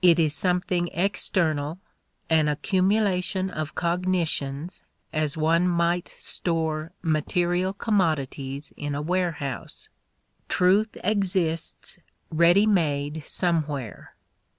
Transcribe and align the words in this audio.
It 0.00 0.18
is 0.18 0.34
something 0.34 0.88
external, 0.94 1.80
an 2.30 2.48
accumulation 2.48 3.50
of 3.50 3.74
cognitions 3.74 4.82
as 5.12 5.36
one 5.36 5.68
might 5.68 6.08
store 6.08 6.92
material 7.02 7.74
commodities 7.74 8.72
in 8.78 8.94
a 8.94 9.02
warehouse. 9.02 9.90
Truth 10.48 10.96
exists 11.04 11.98
ready 12.30 12.64
made 12.66 13.22
somewhere. 13.26 14.14